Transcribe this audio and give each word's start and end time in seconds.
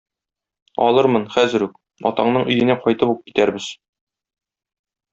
Алырмын, 0.85 1.27
хәзер 1.35 1.67
үк, 1.67 1.77
атаңның 2.13 2.49
өенә 2.57 2.79
кайтып 2.87 3.15
ук 3.17 3.23
китәрбез. 3.31 3.71